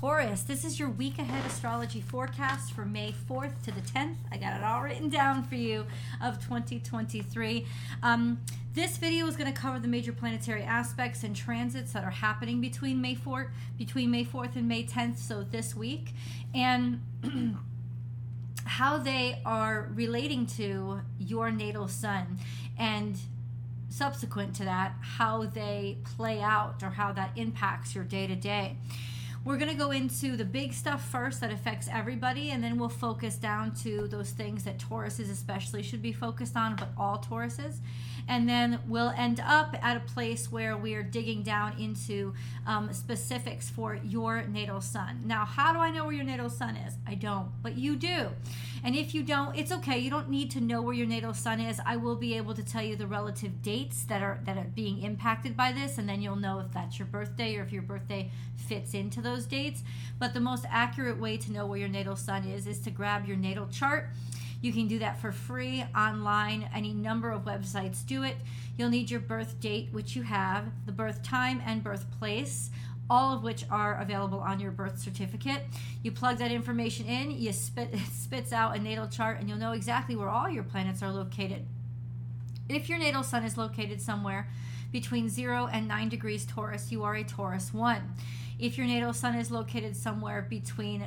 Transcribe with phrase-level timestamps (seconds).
[0.00, 4.16] Taurus, this is your week ahead astrology forecast for May 4th to the 10th.
[4.30, 5.86] I got it all written down for you
[6.22, 7.64] of 2023.
[8.02, 8.38] Um,
[8.74, 12.60] this video is going to cover the major planetary aspects and transits that are happening
[12.60, 13.48] between May 4th,
[13.78, 16.12] between May 4th and May 10th, so this week,
[16.54, 17.00] and
[18.66, 22.38] how they are relating to your natal sun
[22.78, 23.16] and
[23.88, 28.76] subsequent to that, how they play out or how that impacts your day to day.
[29.46, 32.88] We're going to go into the big stuff first that affects everybody, and then we'll
[32.88, 37.76] focus down to those things that Tauruses especially should be focused on, but all Tauruses.
[38.26, 42.34] And then we'll end up at a place where we are digging down into
[42.66, 45.20] um, specifics for your natal sun.
[45.24, 46.94] Now, how do I know where your natal sun is?
[47.06, 48.30] I don't, but you do.
[48.86, 49.98] And if you don't, it's okay.
[49.98, 51.80] You don't need to know where your natal sun is.
[51.84, 55.02] I will be able to tell you the relative dates that are that are being
[55.02, 58.30] impacted by this, and then you'll know if that's your birthday or if your birthday
[58.54, 59.82] fits into those dates.
[60.20, 63.26] But the most accurate way to know where your natal sun is is to grab
[63.26, 64.10] your natal chart.
[64.60, 66.70] You can do that for free online.
[66.72, 68.36] Any number of websites do it.
[68.78, 72.70] You'll need your birth date, which you have, the birth time and birthplace,
[73.08, 75.62] all of which are available on your birth certificate.
[76.02, 79.58] You plug that information in, you spit it spits out a natal chart, and you'll
[79.58, 81.66] know exactly where all your planets are located.
[82.68, 84.48] If your natal sun is located somewhere
[84.90, 88.14] between 0 and 9 degrees Taurus, you are a Taurus 1.
[88.58, 91.04] If your natal sun is located somewhere between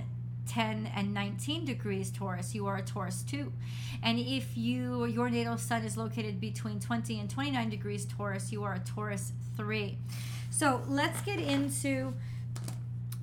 [0.48, 3.52] 10 and 19 degrees Taurus, you are a Taurus 2.
[4.02, 8.64] And if you your natal sun is located between 20 and 29 degrees Taurus, you
[8.64, 9.98] are a Taurus 3.
[10.60, 12.14] So, let's get into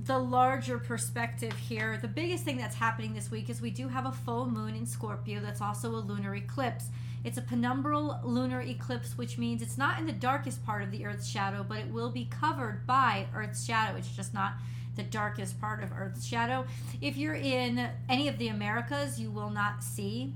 [0.06, 1.98] the larger perspective here.
[2.00, 4.86] The biggest thing that's happening this week is we do have a full moon in
[4.86, 6.88] Scorpio that's also a lunar eclipse.
[7.24, 11.04] It's a penumbral lunar eclipse, which means it's not in the darkest part of the
[11.04, 13.98] Earth's shadow, but it will be covered by Earth's shadow.
[13.98, 14.54] It's just not
[14.94, 16.64] the darkest part of Earth's shadow.
[17.02, 20.32] If you're in any of the Americas, you will not see.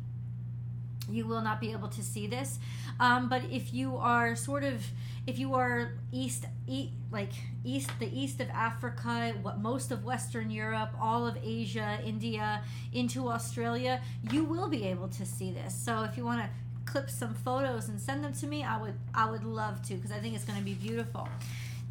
[1.12, 2.58] You will not be able to see this.
[2.98, 4.84] Um, but if you are sort of,
[5.26, 7.32] if you are east, e- like
[7.64, 12.62] east, the east of Africa, what most of Western Europe, all of Asia, India,
[12.92, 14.00] into Australia,
[14.30, 15.74] you will be able to see this.
[15.74, 16.48] So if you want to
[16.90, 20.12] clip some photos and send them to me, I would I would love to because
[20.12, 21.28] I think it's going to be beautiful.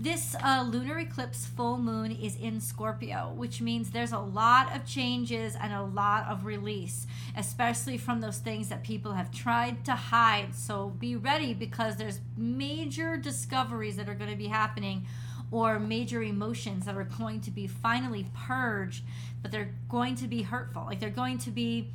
[0.01, 4.85] This uh, lunar eclipse full moon is in Scorpio, which means there's a lot of
[4.85, 7.05] changes and a lot of release,
[7.35, 10.55] especially from those things that people have tried to hide.
[10.55, 15.05] So be ready because there's major discoveries that are going to be happening
[15.51, 19.03] or major emotions that are going to be finally purged,
[19.41, 20.85] but they're going to be hurtful.
[20.85, 21.91] Like they're going to be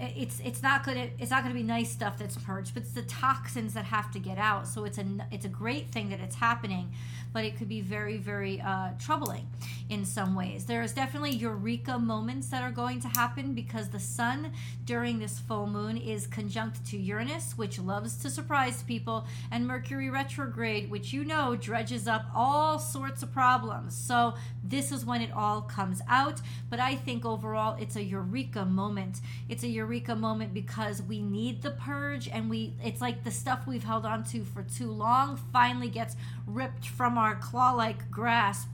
[0.00, 3.02] it's it's not gonna it's not gonna be nice stuff that's purged, but it's the
[3.02, 4.66] toxins that have to get out.
[4.66, 6.90] So it's a it's a great thing that it's happening,
[7.32, 9.46] but it could be very very uh, troubling
[9.88, 10.64] in some ways.
[10.64, 14.52] There is definitely eureka moments that are going to happen because the sun
[14.84, 20.10] during this full moon is conjunct to Uranus, which loves to surprise people, and Mercury
[20.10, 23.94] retrograde, which you know dredges up all sorts of problems.
[23.94, 26.40] So this is when it all comes out.
[26.70, 29.20] But I think overall it's a eureka moment.
[29.48, 33.66] It's a eureka moment because we need the purge and we it's like the stuff
[33.66, 36.16] we've held on to for too long finally gets
[36.46, 38.68] ripped from our claw-like grasp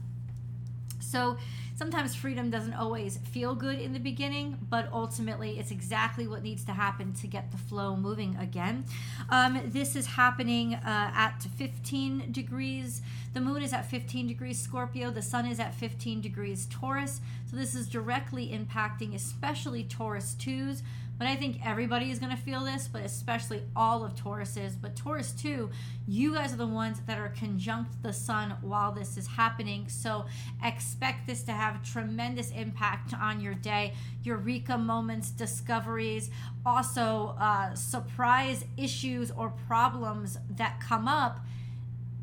[1.11, 1.37] so
[1.75, 6.63] sometimes freedom doesn't always feel good in the beginning, but ultimately it's exactly what needs
[6.65, 8.85] to happen to get the flow moving again.
[9.29, 13.01] Um, this is happening uh, at 15 degrees.
[13.33, 15.11] The moon is at 15 degrees Scorpio.
[15.11, 17.19] The sun is at 15 degrees Taurus.
[17.49, 20.81] So this is directly impacting especially Taurus 2s
[21.21, 24.73] but I think everybody is going to feel this, but especially all of Tauruses.
[24.81, 25.69] But Taurus too,
[26.07, 29.87] you guys are the ones that are conjunct the sun while this is happening.
[29.87, 30.25] So
[30.63, 33.93] expect this to have tremendous impact on your day.
[34.23, 36.31] Eureka moments, discoveries,
[36.65, 41.41] also uh, surprise issues or problems that come up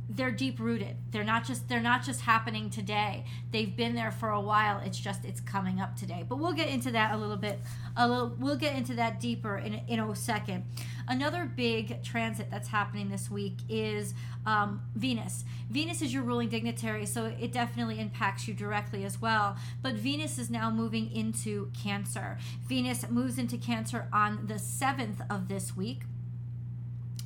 [0.09, 3.25] they're deep rooted they're not just they're not just happening today.
[3.51, 4.81] They've been there for a while.
[4.85, 6.25] It's just it's coming up today.
[6.29, 7.61] But we'll get into that a little bit
[7.97, 10.65] a little we'll get into that deeper in, in a second.
[11.07, 14.13] Another big transit that's happening this week is
[14.45, 15.45] um, venus.
[15.71, 19.57] Venus is your ruling dignitary so it definitely impacts you directly as well.
[19.83, 22.39] But venus is now moving into cancer.
[22.67, 26.03] Venus moves into cancer on the 7th of this week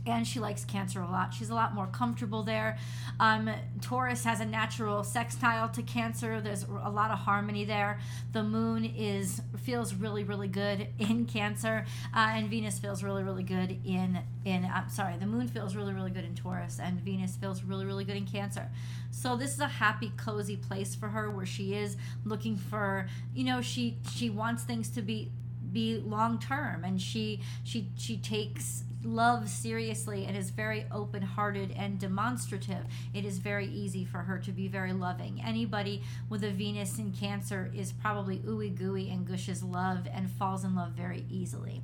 [0.07, 1.33] and she likes Cancer a lot.
[1.33, 2.79] She's a lot more comfortable there.
[3.21, 3.51] Um,
[3.81, 6.41] Taurus has a natural sextile to Cancer.
[6.41, 8.01] There's a lot of harmony there.
[8.33, 11.85] The Moon is feels really really good in Cancer,
[12.15, 14.69] uh, and Venus feels really really good in in.
[14.73, 18.05] I'm sorry, the Moon feels really really good in Taurus, and Venus feels really really
[18.05, 18.69] good in Cancer.
[19.11, 23.45] So this is a happy cozy place for her where she is looking for you
[23.45, 25.31] know she she wants things to be
[25.73, 31.73] be long term and she she she takes love seriously and is very open hearted
[31.77, 32.85] and demonstrative,
[33.15, 35.43] it is very easy for her to be very loving.
[35.45, 40.65] Anybody with a Venus in Cancer is probably ooey gooey and gushes love and falls
[40.65, 41.83] in love very easily.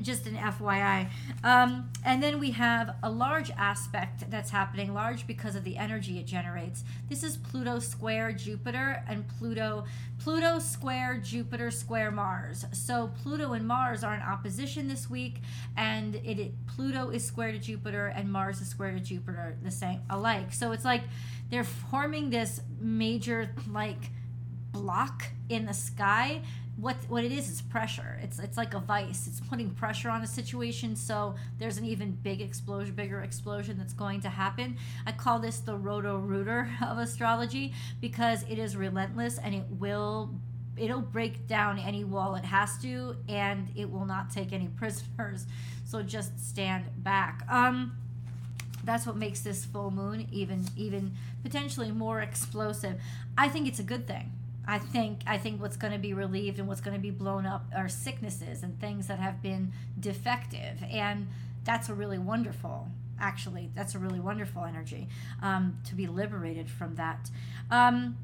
[0.00, 1.08] Just an FYI.
[1.44, 6.18] Um, and then we have a large aspect that's happening, large because of the energy
[6.18, 6.84] it generates.
[7.08, 9.84] This is Pluto square Jupiter and Pluto
[10.18, 12.66] Pluto square Jupiter square Mars.
[12.72, 15.40] So Pluto and Mars are in opposition this week,
[15.76, 19.70] and it, it Pluto is square to Jupiter and Mars is square to Jupiter, the
[19.70, 20.52] same alike.
[20.52, 21.04] So it's like
[21.50, 24.10] they're forming this major like
[24.72, 26.42] block in the sky
[26.80, 28.18] what what it is is pressure.
[28.22, 29.26] It's it's like a vice.
[29.26, 33.92] It's putting pressure on a situation so there's an even big explosion, bigger explosion that's
[33.92, 34.76] going to happen.
[35.06, 40.30] I call this the roto rooter of astrology because it is relentless and it will
[40.76, 45.46] it'll break down any wall it has to and it will not take any prisoners.
[45.84, 47.44] So just stand back.
[47.48, 47.92] Um
[48.82, 51.12] that's what makes this full moon even even
[51.42, 52.98] potentially more explosive.
[53.36, 54.32] I think it's a good thing
[54.70, 57.44] I think I think what's going to be relieved and what's going to be blown
[57.44, 61.26] up are sicknesses and things that have been defective, and
[61.64, 62.86] that's a really wonderful.
[63.18, 65.08] Actually, that's a really wonderful energy
[65.42, 67.30] um, to be liberated from that.
[67.68, 68.16] Um,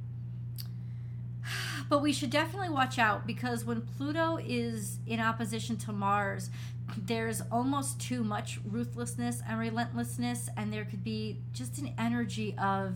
[1.88, 6.48] but we should definitely watch out because when Pluto is in opposition to Mars,
[6.96, 12.94] there's almost too much ruthlessness and relentlessness, and there could be just an energy of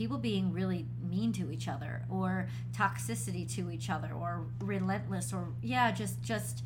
[0.00, 5.48] people being really mean to each other or toxicity to each other or relentless or
[5.62, 6.64] yeah just just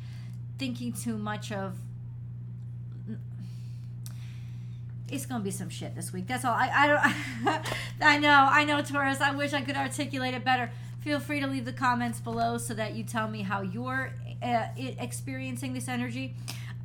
[0.57, 1.77] thinking too much of
[5.11, 6.27] it's gonna be some shit this week.
[6.27, 6.53] That's all.
[6.53, 7.65] I i don't
[8.01, 9.19] i know i know taurus.
[9.19, 10.71] I wish i could articulate it better.
[11.01, 14.67] Feel free to leave the comments below so that you tell me how you're uh,
[14.77, 16.35] experiencing this energy.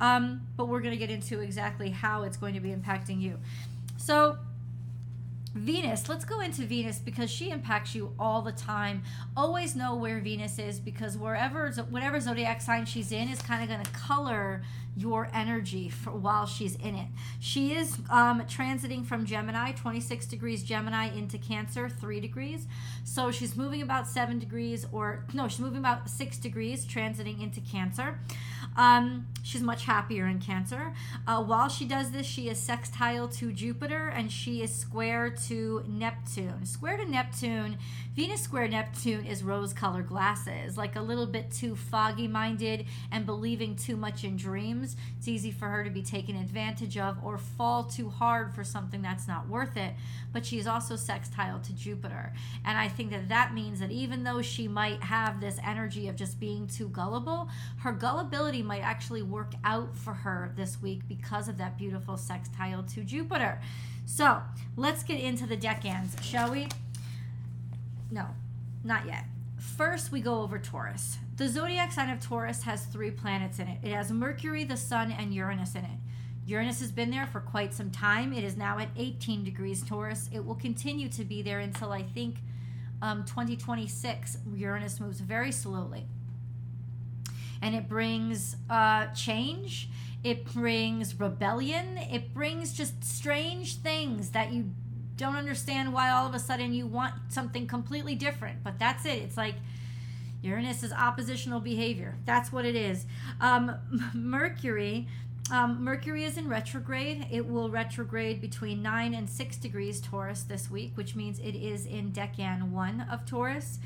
[0.01, 3.39] Um, but we're to get into exactly how it's going to be impacting you.
[3.95, 4.37] So
[5.53, 9.03] Venus, let's go into Venus because she impacts you all the time.
[9.35, 13.67] Always know where Venus is because wherever, whatever zodiac sign she's in is kind of
[13.67, 14.61] going to color
[14.95, 17.07] your energy for while she's in it.
[17.39, 22.67] She is um, transiting from Gemini, 26 degrees Gemini into Cancer, 3 degrees.
[23.03, 27.59] So she's moving about 7 degrees, or no, she's moving about 6 degrees, transiting into
[27.59, 28.19] Cancer.
[28.75, 30.93] Um, she's much happier in Cancer.
[31.27, 35.83] Uh, while she does this, she is sextile to Jupiter and she is square to
[35.87, 36.65] Neptune.
[36.65, 37.77] Square to Neptune,
[38.13, 43.25] Venus square Neptune is rose colored glasses, like a little bit too foggy minded and
[43.25, 44.97] believing too much in dreams.
[45.17, 49.01] It's easy for her to be taken advantage of or fall too hard for something
[49.01, 49.93] that's not worth it.
[50.33, 52.33] But she is also sextile to Jupiter.
[52.65, 56.17] And I think that that means that even though she might have this energy of
[56.17, 57.47] just being too gullible,
[57.77, 62.83] her gullibility might actually work out for her this week because of that beautiful sextile
[62.83, 63.61] to Jupiter.
[64.05, 64.41] So
[64.75, 66.67] let's get into the decans, shall we?
[68.11, 68.27] No,
[68.83, 69.25] not yet.
[69.57, 71.17] First, we go over Taurus.
[71.37, 73.79] The zodiac sign of Taurus has three planets in it.
[73.81, 75.99] It has Mercury, the Sun, and Uranus in it.
[76.45, 78.33] Uranus has been there for quite some time.
[78.33, 80.29] It is now at 18 degrees Taurus.
[80.33, 82.37] It will continue to be there until I think
[83.01, 84.39] um, 2026.
[84.55, 86.05] Uranus moves very slowly
[87.61, 89.89] and it brings uh, change.
[90.23, 91.97] It brings rebellion.
[91.97, 94.71] It brings just strange things that you
[95.21, 98.63] don't understand why all of a sudden you want something completely different.
[98.63, 99.19] But that's it.
[99.19, 99.53] It's like
[100.41, 102.17] Uranus is oppositional behavior.
[102.25, 103.05] That's what it is.
[103.39, 103.75] Um,
[104.13, 105.07] Mercury.
[105.51, 107.27] Um, Mercury is in retrograde.
[107.29, 111.85] It will retrograde between 9 and 6 degrees Taurus this week, which means it is
[111.85, 113.77] in Decan 1 of Taurus.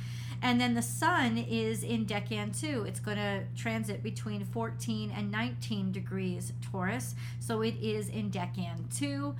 [0.41, 2.83] And then the sun is in Decan 2.
[2.87, 7.15] It's going to transit between 14 and 19 degrees Taurus.
[7.39, 9.35] So it is in Decan 2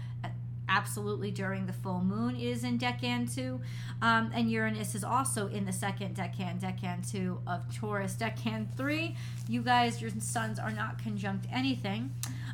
[0.70, 3.60] absolutely during the full moon is in Decan 2.
[4.02, 8.16] Um, and Uranus is also in the second Decan, Decan 2 of Taurus.
[8.16, 9.16] Decan 3,
[9.48, 12.12] you guys, your suns are not conjunct anything.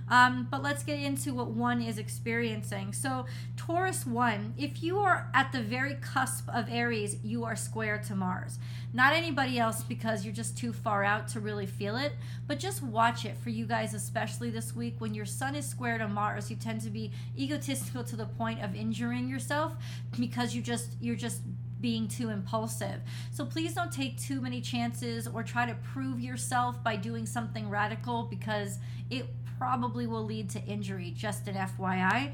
[0.10, 2.92] Um, but let's get into what one is experiencing.
[2.92, 3.26] So,
[3.56, 8.16] Taurus 1, if you are at the very cusp of Aries, you are square to
[8.16, 8.60] Mars.
[8.94, 12.12] Not anybody else because you're just too far out to really feel it,
[12.46, 14.96] but just watch it for you guys, especially this week.
[15.00, 18.62] When your sun is square to Mars, you tend to be egotistical to the point
[18.62, 19.74] of injuring yourself
[20.20, 21.42] because you just you're just
[21.82, 23.02] being too impulsive.
[23.32, 27.70] So please don't take too many chances or try to prove yourself by doing something
[27.70, 28.78] radical because
[29.10, 29.26] it
[29.58, 32.32] probably will lead to injury, just an FYI.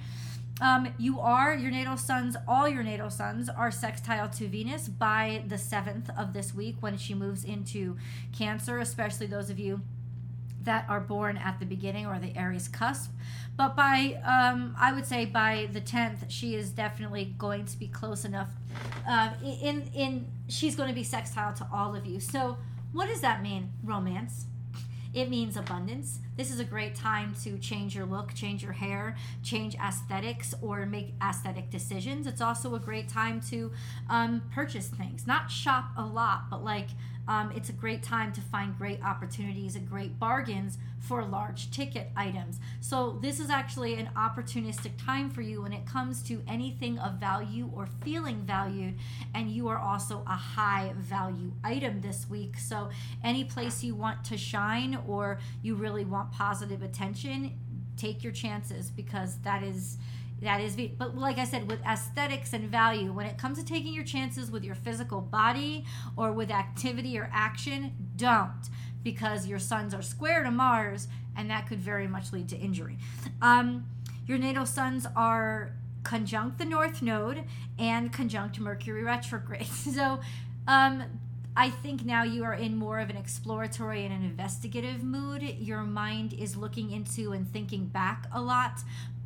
[0.60, 5.44] Um, you are, your natal suns, all your natal suns are sextile to Venus by
[5.48, 7.98] the 7th of this week when she moves into
[8.36, 9.82] Cancer, especially those of you
[10.64, 13.12] that are born at the beginning or the Aries cusp.
[13.58, 17.88] But by, um, I would say by the 10th, she is definitely going to be
[17.88, 18.50] close enough.
[19.10, 22.20] Uh, in, in, she's going to be sextile to all of you.
[22.20, 22.58] So,
[22.94, 23.72] what does that mean?
[23.84, 24.46] Romance.
[25.14, 26.20] It means abundance.
[26.36, 30.86] This is a great time to change your look, change your hair, change aesthetics, or
[30.86, 32.28] make aesthetic decisions.
[32.28, 33.72] It's also a great time to
[34.10, 35.26] um, purchase things.
[35.26, 36.90] Not shop a lot, but like
[37.28, 42.10] um, it's a great time to find great opportunities and great bargains for large ticket
[42.16, 42.60] items.
[42.82, 47.14] So, this is actually an opportunistic time for you when it comes to anything of
[47.16, 48.96] value or feeling valued,
[49.34, 52.58] and you are also a high value item this week.
[52.58, 52.90] So,
[53.24, 57.58] any place you want to shine or you really want positive attention,
[57.98, 59.98] take your chances because that is
[60.42, 63.94] that is but like i said with aesthetics and value when it comes to taking
[63.94, 68.70] your chances with your physical body or with activity or action don't
[69.04, 72.98] because your suns are square to mars and that could very much lead to injury
[73.42, 73.86] um,
[74.26, 75.72] your natal suns are
[76.04, 77.44] conjunct the north node
[77.80, 80.20] and conjunct mercury retrograde so
[80.68, 81.04] um,
[81.60, 85.42] I think now you are in more of an exploratory and an investigative mood.
[85.42, 88.82] Your mind is looking into and thinking back a lot,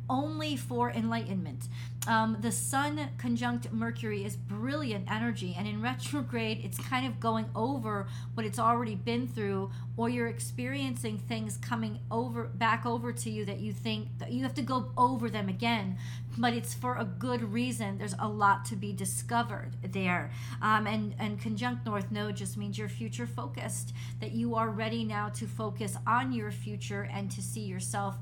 [0.08, 1.68] only for enlightenment.
[2.06, 7.46] Um, the Sun conjunct Mercury is brilliant energy, and in retrograde, it's kind of going
[7.54, 13.30] over what it's already been through, or you're experiencing things coming over back over to
[13.30, 15.96] you that you think that you have to go over them again,
[16.36, 17.98] but it's for a good reason.
[17.98, 22.76] There's a lot to be discovered there, um, and and conjunct North Node just means
[22.76, 27.40] you're future focused, that you are ready now to focus on your future and to
[27.40, 28.16] see yourself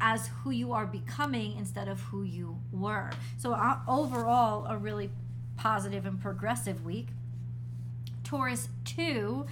[0.00, 3.10] as who you are becoming instead of who you were.
[3.36, 5.10] So, uh, overall, a really
[5.56, 7.08] positive and progressive week.
[8.24, 9.46] Taurus 2,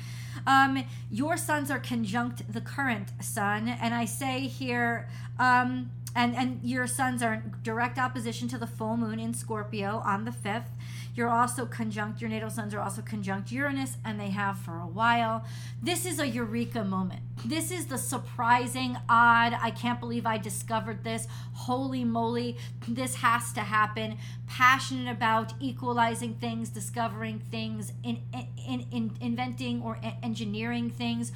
[0.47, 3.69] um, your suns are conjunct the current sun.
[3.69, 8.67] And I say here, um, and, and your suns are in direct opposition to the
[8.67, 10.69] full moon in Scorpio on the 5th.
[11.15, 14.87] You're also conjunct, your natal suns are also conjunct Uranus, and they have for a
[14.87, 15.45] while.
[15.83, 17.23] This is a eureka moment.
[17.45, 21.29] This is the surprising, odd, I can't believe I discovered this.
[21.53, 22.57] Holy moly,
[22.89, 24.19] this has to happen.
[24.47, 28.23] Passionate about equalizing things, discovering things, in,
[28.67, 31.31] in, in, inventing or engineering things.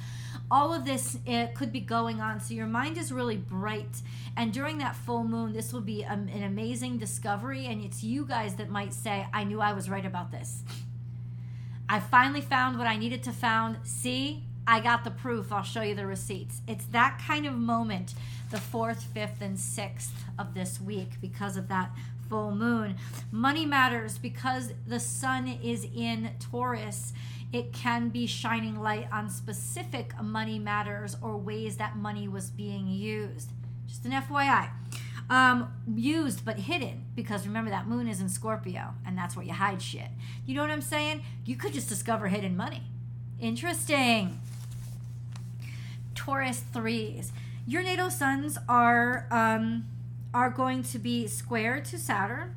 [0.49, 2.41] All of this it could be going on.
[2.41, 4.01] So your mind is really bright.
[4.35, 7.67] And during that full moon, this will be a, an amazing discovery.
[7.67, 10.63] And it's you guys that might say, I knew I was right about this.
[11.87, 13.77] I finally found what I needed to found.
[13.83, 15.51] See, I got the proof.
[15.51, 16.61] I'll show you the receipts.
[16.67, 18.13] It's that kind of moment,
[18.51, 21.91] the fourth, fifth, and sixth of this week because of that
[22.29, 22.95] full moon.
[23.31, 27.13] Money matters because the sun is in Taurus.
[27.51, 32.87] It can be shining light on specific money matters or ways that money was being
[32.87, 33.49] used.
[33.87, 34.69] Just an FYI.
[35.29, 39.53] Um, used but hidden because remember that moon is in Scorpio and that's where you
[39.53, 40.07] hide shit.
[40.45, 41.23] You know what I'm saying?
[41.45, 42.83] You could just discover hidden money.
[43.39, 44.39] Interesting.
[46.21, 47.31] Taurus threes.
[47.65, 49.85] Your natal suns are um,
[50.35, 52.55] are going to be square to Saturn,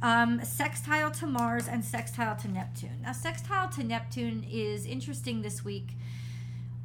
[0.00, 3.02] um, sextile to Mars, and sextile to Neptune.
[3.02, 5.88] Now, sextile to Neptune is interesting this week,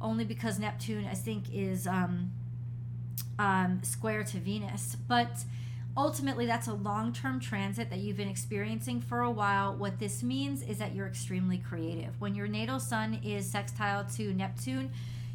[0.02, 2.30] only because Neptune, I think, is um,
[3.38, 5.44] um, square to Venus, but
[5.96, 10.62] ultimately that's a long-term transit that you've been experiencing for a while what this means
[10.62, 14.88] is that you're extremely creative when your natal sun is sextile to neptune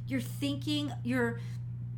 [0.08, 1.40] you're thinking you're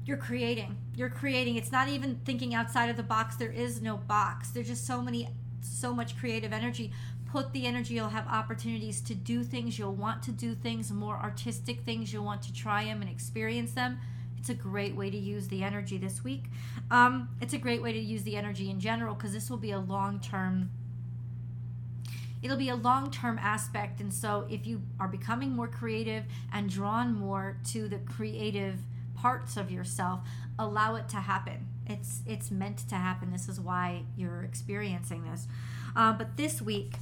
[0.05, 1.55] you're creating you're creating.
[1.57, 3.35] It's not even thinking outside of the box.
[3.35, 4.49] There is no box.
[4.49, 5.27] There's just so many
[5.61, 6.91] so much creative energy.
[7.31, 9.77] Put the energy you'll have opportunities to do things.
[9.77, 12.13] You'll want to do things more artistic things.
[12.13, 13.99] You'll want to try them and experience them.
[14.37, 16.45] It's a great way to use the energy this week.
[16.91, 19.71] Um, it's a great way to use the energy in general because this will be
[19.71, 20.69] a long term
[22.45, 23.99] it'll be a long term aspect.
[23.99, 26.23] And so, if you are becoming more creative
[26.53, 28.77] and drawn more to the creative
[29.15, 30.19] parts of yourself,
[30.59, 31.67] allow it to happen.
[31.87, 33.31] It's it's meant to happen.
[33.31, 35.47] This is why you're experiencing this.
[35.95, 36.93] Uh, but this week,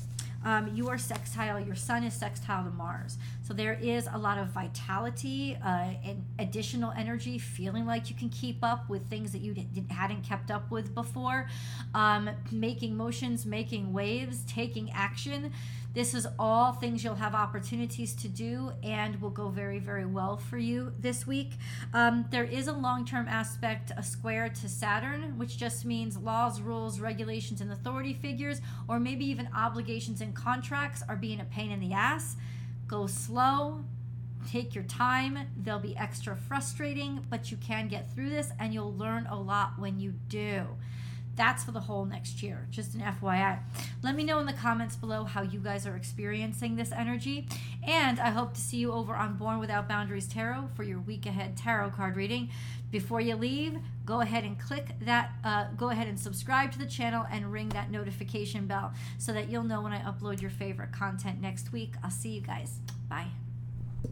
[0.46, 3.18] um, you are sextile, your sun is sextile to Mars.
[3.44, 8.30] So there is a lot of vitality uh, and additional energy, feeling like you can
[8.30, 11.50] keep up with things that you didn't, hadn't kept up with before,
[11.94, 15.52] um, making motions, making waves, taking action.
[15.94, 20.38] This is all things you'll have opportunities to do and will go very, very well
[20.38, 21.52] for you this week.
[21.94, 26.62] Um, there is a long term aspect, a square to Saturn, which just means laws,
[26.62, 31.72] rules, regulations, and authority figures, or maybe even obligations and contracts are being a pain
[31.72, 32.38] in the ass.
[32.88, 33.84] Go slow,
[34.48, 35.40] take your time.
[35.58, 39.80] They'll be extra frustrating, but you can get through this and you'll learn a lot
[39.80, 40.66] when you do.
[41.36, 43.60] That's for the whole next year, just an FYI.
[44.04, 47.48] Let me know in the comments below how you guys are experiencing this energy.
[47.82, 51.26] And I hope to see you over on Born Without Boundaries Tarot for your week
[51.26, 52.50] ahead tarot card reading.
[52.92, 56.86] Before you leave, go ahead and click that, uh, go ahead and subscribe to the
[56.86, 60.92] channel and ring that notification bell so that you'll know when I upload your favorite
[60.92, 61.94] content next week.
[62.04, 62.80] I'll see you guys.
[63.10, 63.28] Bye.